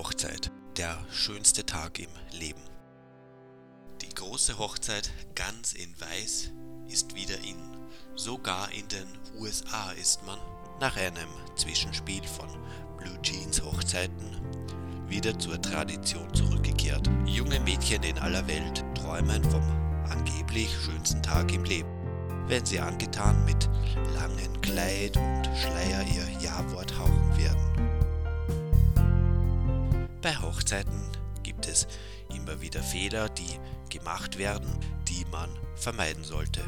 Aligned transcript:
Hochzeit, 0.00 0.50
der 0.78 0.96
schönste 1.10 1.66
Tag 1.66 1.98
im 1.98 2.08
Leben. 2.32 2.62
Die 4.00 4.08
große 4.08 4.58
Hochzeit 4.58 5.12
ganz 5.34 5.74
in 5.74 5.94
Weiß 6.00 6.52
ist 6.88 7.14
wieder 7.14 7.36
in. 7.40 7.76
Sogar 8.16 8.72
in 8.72 8.88
den 8.88 9.06
USA 9.38 9.90
ist 9.92 10.24
man 10.24 10.38
nach 10.80 10.96
einem 10.96 11.28
Zwischenspiel 11.54 12.22
von 12.24 12.48
Blue 12.96 13.20
Jeans 13.20 13.60
Hochzeiten 13.62 14.40
wieder 15.06 15.38
zur 15.38 15.60
Tradition 15.60 16.32
zurückgekehrt. 16.32 17.06
Junge 17.26 17.60
Mädchen 17.60 18.02
in 18.02 18.18
aller 18.20 18.48
Welt 18.48 18.82
träumen 18.94 19.44
vom 19.50 19.62
angeblich 20.10 20.74
schönsten 20.82 21.22
Tag 21.22 21.52
im 21.52 21.64
Leben, 21.64 21.90
wenn 22.46 22.64
sie 22.64 22.80
angetan 22.80 23.44
mit 23.44 23.68
langem 24.14 24.58
Kleid 24.62 25.14
und 25.18 25.44
Schleier 25.54 26.02
ihr 26.14 26.40
Ja-Wort 26.40 26.98
hauchen 26.98 27.36
werden. 27.36 27.69
Bei 30.70 30.76
Hochzeiten 30.76 31.10
gibt 31.42 31.66
es 31.66 31.88
immer 32.32 32.60
wieder 32.60 32.80
Fehler, 32.80 33.28
die 33.28 33.58
gemacht 33.88 34.38
werden, 34.38 34.78
die 35.08 35.24
man 35.32 35.50
vermeiden 35.74 36.22
sollte. 36.22 36.62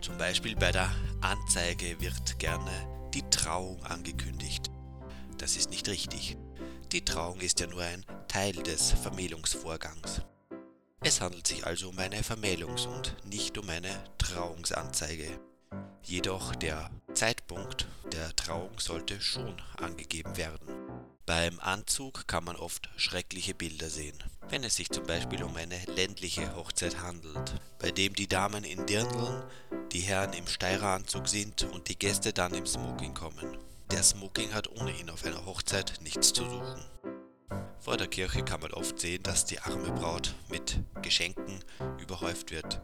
Zum 0.00 0.16
Beispiel 0.16 0.54
bei 0.54 0.70
der 0.70 0.88
Anzeige 1.20 2.00
wird 2.00 2.38
gerne 2.38 2.70
die 3.14 3.28
Trauung 3.30 3.82
angekündigt. 3.82 4.70
Das 5.38 5.56
ist 5.56 5.70
nicht 5.70 5.88
richtig. 5.88 6.36
Die 6.92 7.04
Trauung 7.04 7.40
ist 7.40 7.58
ja 7.58 7.66
nur 7.66 7.82
ein 7.82 8.04
Teil 8.28 8.52
des 8.52 8.92
Vermählungsvorgangs. 8.92 10.22
Es 11.00 11.20
handelt 11.20 11.48
sich 11.48 11.66
also 11.66 11.88
um 11.88 11.98
eine 11.98 12.22
Vermählungs- 12.22 12.86
und 12.86 13.16
nicht 13.24 13.58
um 13.58 13.68
eine 13.70 14.04
Trauungsanzeige. 14.18 15.40
Jedoch 16.04 16.54
der 16.54 16.90
Zeitpunkt 17.12 17.88
der 18.12 18.36
Trauung 18.36 18.78
sollte 18.78 19.20
schon 19.20 19.60
angegeben 19.78 20.36
werden. 20.36 20.67
Beim 21.28 21.60
Anzug 21.60 22.26
kann 22.26 22.44
man 22.44 22.56
oft 22.56 22.88
schreckliche 22.96 23.52
Bilder 23.52 23.90
sehen, 23.90 24.16
wenn 24.48 24.64
es 24.64 24.76
sich 24.76 24.88
zum 24.88 25.04
Beispiel 25.04 25.42
um 25.42 25.54
eine 25.56 25.78
ländliche 25.94 26.56
Hochzeit 26.56 27.02
handelt, 27.02 27.60
bei 27.78 27.90
dem 27.90 28.14
die 28.14 28.28
Damen 28.28 28.64
in 28.64 28.86
Dirndln, 28.86 29.44
die 29.92 30.00
Herren 30.00 30.32
im 30.32 30.46
Steireranzug 30.46 31.28
sind 31.28 31.64
und 31.64 31.90
die 31.90 31.98
Gäste 31.98 32.32
dann 32.32 32.54
im 32.54 32.64
Smoking 32.64 33.12
kommen. 33.12 33.58
Der 33.90 34.02
Smoking 34.02 34.54
hat 34.54 34.68
ohnehin 34.80 35.10
auf 35.10 35.22
einer 35.26 35.44
Hochzeit 35.44 35.98
nichts 36.00 36.32
zu 36.32 36.48
suchen. 36.48 36.82
Vor 37.78 37.98
der 37.98 38.08
Kirche 38.08 38.42
kann 38.42 38.60
man 38.60 38.72
oft 38.72 38.98
sehen, 38.98 39.22
dass 39.22 39.44
die 39.44 39.60
arme 39.60 39.92
Braut 39.92 40.34
mit 40.48 40.80
Geschenken 41.02 41.62
überhäuft 42.00 42.52
wird, 42.52 42.80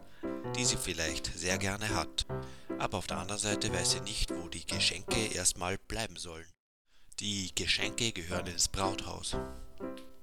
die 0.54 0.66
sie 0.66 0.76
vielleicht 0.76 1.32
sehr 1.34 1.56
gerne 1.56 1.94
hat, 1.94 2.26
aber 2.78 2.98
auf 2.98 3.06
der 3.06 3.16
anderen 3.16 3.40
Seite 3.40 3.72
weiß 3.72 3.92
sie 3.92 4.00
nicht, 4.00 4.34
wo 4.34 4.48
die 4.48 4.66
Geschenke 4.66 5.32
erstmal 5.32 5.78
bleiben 5.78 6.16
sollen. 6.16 6.44
Die 7.20 7.54
Geschenke 7.54 8.10
gehören 8.10 8.48
ins 8.48 8.66
Brauthaus. 8.66 9.36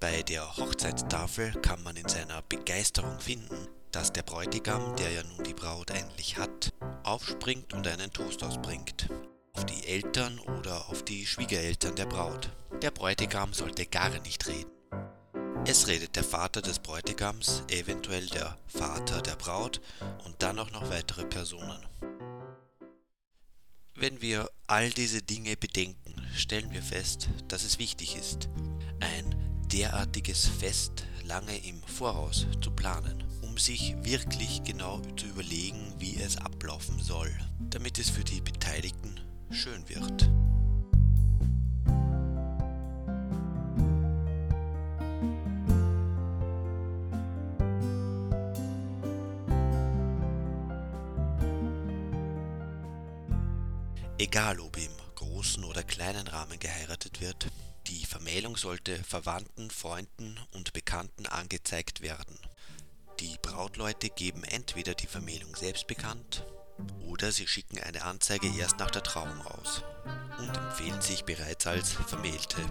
Bei 0.02 0.24
der 0.24 0.58
Hochzeitstafel 0.58 1.54
kann 1.62 1.82
man 1.84 1.96
in 1.96 2.10
seiner 2.10 2.42
Begeisterung 2.42 3.18
finden, 3.22 3.70
dass 3.94 4.12
der 4.12 4.24
Bräutigam, 4.24 4.98
der 4.98 5.10
ja 5.10 5.24
nun 5.24 5.42
die 5.46 5.54
Braut 5.54 5.90
endlich 5.90 6.38
hat, 6.38 6.74
aufspringt 7.04 7.74
und 7.74 7.88
einen 7.88 8.12
Toast 8.12 8.44
ausbringt. 8.44 9.08
Auf 9.54 9.66
die 9.66 9.88
Eltern 9.88 10.38
oder 10.40 10.90
auf 10.90 11.04
die 11.06 11.26
Schwiegereltern 11.26 11.96
der 11.96 12.08
Braut. 12.08 12.52
Der 12.82 12.92
Bräutigam 12.92 13.54
sollte 13.54 13.86
gar 13.86 14.10
nicht 14.20 14.46
reden. 14.50 14.72
Es 15.66 15.88
redet 15.88 16.18
der 16.18 16.26
Vater 16.26 16.62
des 16.62 16.80
Bräutigams, 16.80 17.64
eventuell 17.70 18.26
der 18.28 18.58
Vater 18.68 19.22
der 19.22 19.38
Braut 19.38 19.80
und 20.26 20.36
dann 20.44 20.60
auch 20.60 20.72
noch 20.72 20.90
weitere 20.90 21.24
Personen. 21.24 21.86
Wenn 23.96 24.22
wir 24.22 24.50
all 24.68 24.90
diese 24.90 25.22
Dinge 25.22 25.56
bedenken, 25.58 26.16
stellen 26.36 26.72
wir 26.72 26.82
fest, 26.82 27.30
dass 27.48 27.64
es 27.64 27.78
wichtig 27.78 28.16
ist, 28.16 28.50
ein 29.00 29.36
derartiges 29.72 30.48
Fest 30.48 31.06
lange 31.24 31.58
im 31.66 31.82
Voraus 31.84 32.48
zu 32.62 32.72
planen, 32.72 33.24
um 33.42 33.58
sich 33.58 33.96
wirklich 34.02 34.64
genau 34.64 35.02
zu 35.18 35.28
überlegen, 35.28 35.94
wie 36.00 36.16
es 36.18 36.38
ablaufen 36.38 37.00
soll, 37.00 37.32
damit 37.70 38.00
es 38.00 38.10
für 38.10 38.24
die 38.24 38.42
Beteiligten 38.42 39.20
schön 39.52 39.88
wird. 39.90 40.30
Egal 54.22 54.60
ob 54.60 54.78
im 54.78 54.92
großen 55.16 55.64
oder 55.64 55.82
kleinen 55.82 56.28
Rahmen 56.28 56.60
geheiratet 56.60 57.22
wird, 57.22 57.48
die 57.88 58.06
Vermählung 58.06 58.56
sollte 58.56 59.04
Verwandten, 59.04 59.72
Freunden 59.72 60.40
und 60.52 60.74
Bekannten 60.74 61.26
angezeigt 61.26 62.02
werden. 62.02 62.38
Die 63.20 63.36
Brautleute 63.42 64.12
geben 64.12 64.44
entweder 64.44 64.94
die 64.94 65.08
Vermählung 65.08 65.56
selbst 65.56 65.88
bekannt 65.88 66.46
oder 67.08 67.32
sie 67.32 67.48
schicken 67.48 67.80
eine 67.80 68.04
Anzeige 68.04 68.48
erst 68.60 68.78
nach 68.78 68.92
der 68.92 69.02
Trauung 69.02 69.42
aus 69.48 69.82
und 70.38 70.56
empfehlen 70.56 71.02
sich 71.02 71.26
bereits 71.26 71.66
als 71.66 71.92
Vermählte. 71.92 72.62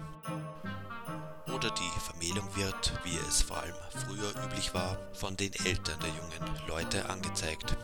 Oder 1.53 1.69
die 1.71 1.99
Vermählung 1.99 2.55
wird, 2.55 2.93
wie 3.03 3.17
es 3.27 3.41
vor 3.41 3.57
allem 3.57 3.75
früher 3.89 4.45
üblich 4.45 4.73
war, 4.73 4.97
von 5.13 5.35
den 5.35 5.51
Eltern 5.65 5.99
der 5.99 6.11
jungen 6.11 6.67
Leute 6.69 7.09
angezeigt. 7.09 7.75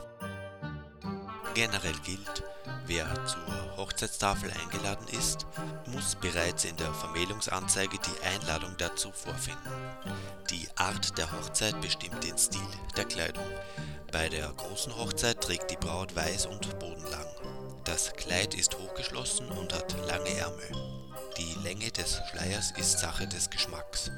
Generell 1.58 1.98
gilt, 2.06 2.44
wer 2.86 3.08
zur 3.26 3.78
Hochzeitstafel 3.78 4.52
eingeladen 4.62 5.08
ist, 5.08 5.48
muss 5.88 6.14
bereits 6.14 6.66
in 6.66 6.78
der 6.78 6.94
Vermählungsanzeige 6.94 7.98
die 7.98 8.28
Einladung 8.28 8.78
dazu 8.78 9.12
vorfinden. 9.12 9.72
Die 10.52 10.68
Art 10.76 11.18
der 11.18 11.32
Hochzeit 11.32 11.82
bestimmt 11.82 12.24
den 12.24 12.38
Stil 12.38 12.62
der 12.96 13.06
Kleidung. 13.06 13.44
Bei 14.12 14.30
der 14.30 14.50
großen 14.50 14.96
Hochzeit 14.96 15.42
trägt 15.42 15.72
die 15.72 15.78
Braut 15.78 16.16
weiß 16.16 16.46
und 16.46 16.78
bodenlang. 16.78 17.26
Das 17.86 18.14
Kleid 18.14 18.54
ist 18.54 18.78
hochgeschlossen 18.78 19.50
und 19.50 19.74
hat 19.74 19.96
lange 20.06 20.30
Ärmel. 20.38 21.10
Die 21.40 21.56
Länge 21.64 21.90
des 21.90 22.22
Schleiers 22.30 22.70
ist 22.78 23.00
Sache 23.00 23.28
des 23.28 23.50
Geschmacks. 23.50 24.12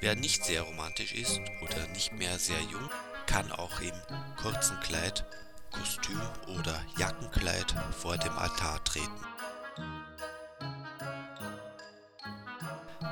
Wer 0.00 0.16
nicht 0.16 0.44
sehr 0.44 0.62
romantisch 0.62 1.14
ist 1.14 1.38
oder 1.62 1.86
nicht 1.92 2.12
mehr 2.14 2.36
sehr 2.40 2.60
jung, 2.62 2.90
kann 3.26 3.52
auch 3.52 3.80
im 3.80 3.94
kurzen 4.42 4.80
Kleid 4.80 5.24
Kostüm 5.74 6.20
oder 6.56 6.84
Jackenkleid 6.96 7.74
vor 8.00 8.16
dem 8.16 8.32
Altar 8.38 8.82
treten. 8.84 9.24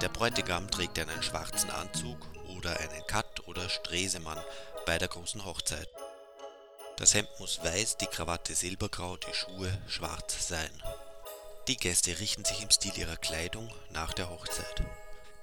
Der 0.00 0.08
Bräutigam 0.08 0.70
trägt 0.70 0.98
einen 0.98 1.22
schwarzen 1.22 1.70
Anzug 1.70 2.18
oder 2.56 2.78
einen 2.78 3.06
Katt 3.06 3.46
oder 3.46 3.68
Stresemann 3.68 4.38
bei 4.86 4.98
der 4.98 5.08
großen 5.08 5.44
Hochzeit. 5.44 5.88
Das 6.96 7.14
Hemd 7.14 7.28
muss 7.38 7.62
weiß, 7.62 7.96
die 7.96 8.06
Krawatte 8.06 8.54
silbergrau, 8.54 9.16
die 9.16 9.34
Schuhe 9.34 9.76
schwarz 9.88 10.48
sein. 10.48 10.70
Die 11.68 11.76
Gäste 11.76 12.18
richten 12.18 12.44
sich 12.44 12.62
im 12.62 12.70
Stil 12.70 12.96
ihrer 12.96 13.16
Kleidung 13.16 13.72
nach 13.90 14.12
der 14.12 14.30
Hochzeit. 14.30 14.84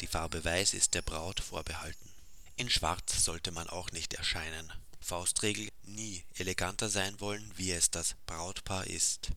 Die 0.01 0.07
Farbe 0.07 0.43
Weiß 0.45 0.73
ist 0.73 0.93
der 0.93 1.01
Braut 1.01 1.41
vorbehalten. 1.41 2.09
In 2.55 2.69
Schwarz 2.69 3.23
sollte 3.23 3.51
man 3.51 3.69
auch 3.69 3.91
nicht 3.91 4.13
erscheinen. 4.13 4.71
Faustregel 4.99 5.69
nie 5.83 6.23
eleganter 6.37 6.89
sein 6.89 7.19
wollen, 7.19 7.51
wie 7.55 7.71
es 7.71 7.89
das 7.89 8.15
Brautpaar 8.25 8.85
ist. 8.87 9.31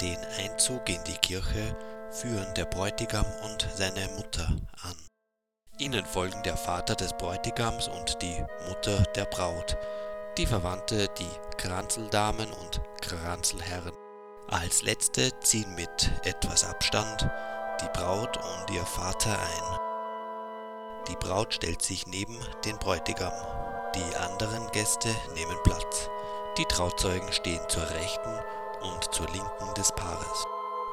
Den 0.00 0.18
Einzug 0.38 0.88
in 0.88 1.02
die 1.04 1.18
Kirche 1.18 1.76
führen 2.10 2.54
der 2.54 2.64
Bräutigam 2.64 3.26
und 3.44 3.68
seine 3.76 4.08
Mutter 4.16 4.48
an. 4.82 4.96
Ihnen 5.78 6.04
folgen 6.04 6.42
der 6.42 6.56
Vater 6.56 6.94
des 6.94 7.12
Bräutigams 7.12 7.88
und 7.88 8.20
die 8.22 8.44
Mutter 8.68 9.02
der 9.14 9.24
Braut, 9.26 9.76
die 10.38 10.46
Verwandte, 10.46 11.08
die 11.18 11.56
Kranzeldamen 11.58 12.52
und 12.52 12.80
Kranzelherren. 13.02 13.94
Als 14.48 14.82
letzte 14.82 15.38
ziehen 15.40 15.74
mit 15.74 16.10
etwas 16.24 16.64
Abstand 16.64 17.28
die 17.82 17.88
Braut 17.92 18.36
und 18.36 18.74
ihr 18.74 18.84
Vater 18.84 19.38
ein. 19.38 19.78
Die 21.08 21.16
Braut 21.16 21.54
stellt 21.54 21.82
sich 21.82 22.06
neben 22.06 22.38
den 22.64 22.78
Bräutigam 22.78 23.32
die 23.94 24.16
anderen 24.16 24.70
Gäste 24.70 25.08
nehmen 25.34 25.56
Platz. 25.64 26.08
Die 26.56 26.64
Trauzeugen 26.64 27.32
stehen 27.32 27.60
zur 27.68 27.90
Rechten 27.90 28.38
und 28.82 29.12
zur 29.12 29.26
Linken 29.26 29.74
des 29.76 29.90
Paares. 29.92 30.44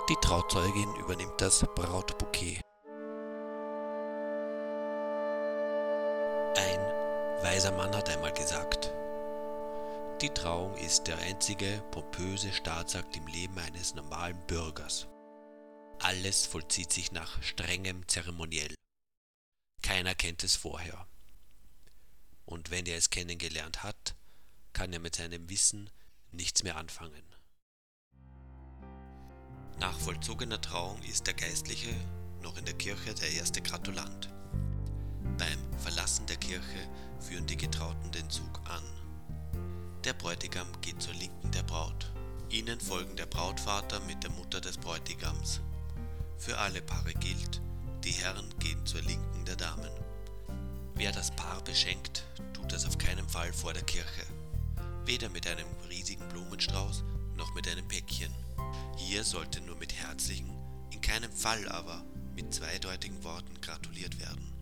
Die 0.10 0.16
Trauzeugin 0.22 0.96
übernimmt 0.96 1.40
das 1.40 1.64
Brautbouquet. 1.76 2.60
Ein 6.56 6.80
weiser 7.44 7.72
Mann 7.72 7.96
hat 7.96 8.10
einmal 8.10 8.34
gesagt, 8.34 8.92
die 10.22 10.30
Trauung 10.30 10.76
ist 10.78 11.06
der 11.06 11.20
einzige 11.20 11.84
pompöse 11.92 12.52
Staatsakt 12.52 13.16
im 13.16 13.28
Leben 13.28 13.60
eines 13.60 13.94
normalen 13.94 14.40
Bürgers. 14.48 15.08
Alles 16.00 16.48
vollzieht 16.48 16.92
sich 16.92 17.12
nach 17.12 17.44
strengem 17.44 18.08
Zeremoniell. 18.08 18.74
Keiner 19.84 20.16
kennt 20.16 20.44
es 20.44 20.56
vorher. 20.56 21.06
Und 22.48 22.72
wenn 22.72 22.86
er 22.86 22.98
es 22.98 23.10
kennengelernt 23.10 23.84
hat, 23.84 24.16
kann 24.72 24.94
er 24.94 25.00
mit 25.00 25.18
seinem 25.18 25.50
Wissen 25.50 25.90
nichts 26.32 26.64
mehr 26.64 26.78
anfangen. 26.78 27.24
Nach 29.80 30.00
vollzogener 30.00 30.60
Trauung 30.62 31.02
ist 31.04 31.28
der 31.28 31.34
Geistliche 31.34 31.94
noch 32.42 32.58
in 32.58 32.64
der 32.64 32.74
Kirche 32.74 33.14
der 33.14 33.32
erste 33.32 33.62
Gratulant. 33.62 34.30
Beim 35.38 35.60
Verlassen 35.78 36.26
der 36.28 36.38
Kirche 36.38 36.90
führen 37.20 37.46
die 37.48 37.58
Getrauten 37.58 38.12
den 38.12 38.30
Zug 38.30 38.62
an. 38.70 38.84
Der 40.06 40.14
Bräutigam 40.14 40.70
geht 40.80 41.02
zur 41.02 41.14
Linken 41.16 41.52
der 41.52 41.64
Braut. 41.64 42.14
Ihnen 42.50 42.80
folgen 42.80 43.18
der 43.18 43.26
Brautvater 43.26 44.00
mit 44.02 44.24
der 44.24 44.32
Mutter 44.32 44.62
des 44.62 44.78
Bräutigams. 44.78 45.60
Für 46.38 46.58
alle 46.58 46.82
Paare 46.82 47.14
gilt, 47.14 47.62
die 48.06 48.12
Herren 48.12 48.58
gehen 48.60 48.86
zur 48.86 49.02
Linken 49.02 49.44
der 49.44 49.58
Damen. 49.58 49.92
Wer 50.96 51.12
das 51.12 51.36
Paar 51.36 51.62
beschenkt, 51.64 52.27
tut 52.54 52.72
das 52.72 52.86
auf 52.86 52.98
keinen 52.98 53.28
Fall 53.28 53.52
vor 53.54 53.74
der 53.74 53.84
Kirche. 53.84 54.24
Weder 55.06 55.30
mit 55.30 55.48
einem 55.48 55.68
riesigen 55.90 56.28
Blumenstrauß 56.30 57.04
noch 57.36 57.54
mit 57.54 57.68
einem 57.68 57.88
Päckchen. 57.88 58.34
Hier 58.98 59.24
sollte 59.24 59.62
nur 59.62 59.78
mit 59.78 59.94
herzlichen, 59.94 60.52
in 60.92 61.02
keinem 61.02 61.32
Fall 61.32 61.68
aber 61.70 62.04
mit 62.36 62.54
zweideutigen 62.54 63.24
Worten 63.24 63.62
gratuliert 63.62 64.20
werden. 64.20 64.54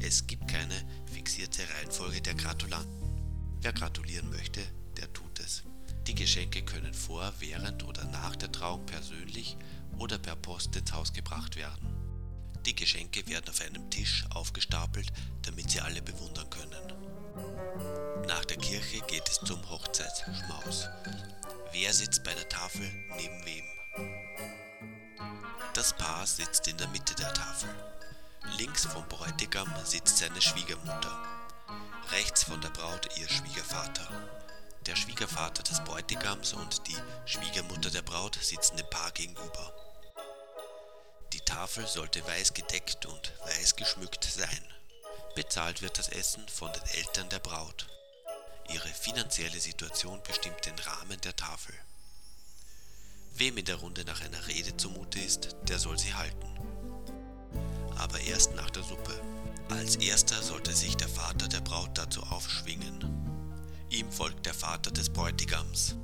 Es 0.00 0.26
gibt 0.26 0.48
keine 0.48 0.74
fixierte 1.12 1.62
Reihenfolge 1.74 2.20
der 2.20 2.34
Gratulanten. 2.34 3.58
Wer 3.60 3.72
gratulieren 3.72 4.30
möchte, 4.30 4.60
der 4.96 5.12
tut 5.12 5.40
es. 5.40 5.64
Die 6.06 6.14
Geschenke 6.14 6.62
können 6.62 6.94
vor, 6.94 7.32
während 7.40 7.84
oder 7.84 8.04
nach 8.04 8.36
der 8.36 8.52
Trauung 8.52 8.86
persönlich 8.86 9.56
oder 9.98 10.18
per 10.18 10.36
Post 10.36 10.76
ins 10.76 10.92
Haus 10.92 11.12
gebracht 11.12 11.56
werden. 11.56 11.97
Die 12.66 12.74
Geschenke 12.74 13.26
werden 13.26 13.48
auf 13.48 13.60
einem 13.60 13.90
Tisch 13.90 14.24
aufgestapelt, 14.34 15.12
damit 15.42 15.70
sie 15.70 15.80
alle 15.80 16.02
bewundern 16.02 16.48
können. 16.50 16.92
Nach 18.26 18.44
der 18.44 18.58
Kirche 18.58 19.00
geht 19.06 19.28
es 19.28 19.40
zum 19.40 19.68
Hochzeitsschmaus. 19.70 20.88
Wer 21.72 21.92
sitzt 21.92 22.24
bei 22.24 22.34
der 22.34 22.48
Tafel 22.48 22.90
neben 23.16 23.44
wem? 23.44 23.64
Das 25.74 25.96
Paar 25.96 26.26
sitzt 26.26 26.66
in 26.68 26.76
der 26.76 26.88
Mitte 26.88 27.14
der 27.14 27.32
Tafel. 27.32 27.70
Links 28.58 28.86
vom 28.86 29.06
Bräutigam 29.08 29.72
sitzt 29.84 30.18
seine 30.18 30.40
Schwiegermutter. 30.40 31.22
Rechts 32.10 32.44
von 32.44 32.60
der 32.60 32.70
Braut 32.70 33.08
ihr 33.18 33.28
Schwiegervater. 33.28 34.08
Der 34.86 34.96
Schwiegervater 34.96 35.62
des 35.62 35.84
Bräutigams 35.84 36.54
und 36.54 36.86
die 36.88 36.96
Schwiegermutter 37.26 37.90
der 37.90 38.02
Braut 38.02 38.38
sitzen 38.40 38.76
dem 38.76 38.88
Paar 38.90 39.10
gegenüber. 39.12 39.74
Die 41.48 41.54
Tafel 41.54 41.86
sollte 41.86 42.26
weiß 42.26 42.52
gedeckt 42.52 43.06
und 43.06 43.32
weiß 43.46 43.76
geschmückt 43.76 44.22
sein. 44.22 44.62
Bezahlt 45.34 45.80
wird 45.80 45.98
das 45.98 46.10
Essen 46.10 46.46
von 46.46 46.70
den 46.70 46.82
Eltern 46.98 47.30
der 47.30 47.38
Braut. 47.38 47.86
Ihre 48.68 48.88
finanzielle 48.88 49.58
Situation 49.58 50.20
bestimmt 50.24 50.66
den 50.66 50.78
Rahmen 50.78 51.18
der 51.22 51.34
Tafel. 51.34 51.74
Wem 53.32 53.56
in 53.56 53.64
der 53.64 53.76
Runde 53.76 54.04
nach 54.04 54.20
einer 54.20 54.46
Rede 54.46 54.76
zumute 54.76 55.20
ist, 55.20 55.56
der 55.62 55.78
soll 55.78 55.98
sie 55.98 56.12
halten. 56.12 56.54
Aber 57.96 58.20
erst 58.20 58.54
nach 58.54 58.68
der 58.68 58.82
Suppe. 58.82 59.18
Als 59.70 59.96
erster 59.96 60.42
sollte 60.42 60.74
sich 60.74 60.98
der 60.98 61.08
Vater 61.08 61.48
der 61.48 61.62
Braut 61.62 61.96
dazu 61.96 62.22
aufschwingen. 62.24 63.00
Ihm 63.88 64.12
folgt 64.12 64.44
der 64.44 64.54
Vater 64.54 64.90
des 64.90 65.08
Bräutigams. 65.08 65.96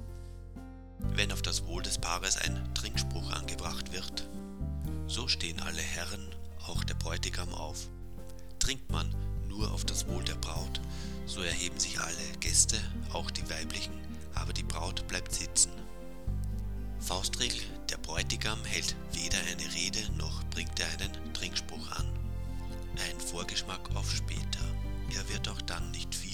Wenn 1.01 1.31
auf 1.33 1.43
das 1.43 1.67
Wohl 1.67 1.83
des 1.83 1.99
Paares 1.99 2.39
ein 2.39 2.75
Trinkspruch 2.75 3.31
angebracht 3.31 3.93
wird, 3.93 4.27
so 5.07 5.29
stehen 5.29 5.61
alle 5.61 5.83
Herren, 5.83 6.35
auch 6.67 6.85
der 6.85 6.95
Bräutigam 6.95 7.53
auf. 7.55 7.89
Trinkt 8.59 8.91
man 8.91 9.15
nur 9.49 9.71
auf 9.73 9.85
das 9.85 10.07
Wohl 10.09 10.25
der 10.25 10.37
Braut, 10.37 10.81
so 11.27 11.43
erheben 11.43 11.79
sich 11.79 12.01
alle 12.01 12.39
Gäste, 12.41 12.77
auch 13.13 13.31
die 13.31 13.49
weiblichen, 13.51 13.95
aber 14.35 14.53
die 14.53 14.63
Braut 14.63 15.07
bleibt 15.09 15.33
sitzen. 15.33 15.71
Faustregel, 17.01 17.61
der 17.91 17.99
Bräutigam 17.99 18.65
hält 18.65 18.97
weder 19.13 19.39
eine 19.39 19.75
Rede 19.75 20.01
noch 20.17 20.43
bringt 20.45 20.79
er 20.81 20.89
einen 20.89 21.35
Trinkspruch 21.35 21.91
an. 21.93 22.07
Ein 22.95 23.21
Vorgeschmack 23.21 23.95
auf 23.95 24.11
später. 24.11 24.65
Er 25.15 25.29
wird 25.29 25.49
auch 25.49 25.61
dann 25.63 25.91
nicht 25.91 26.15
viel 26.15 26.34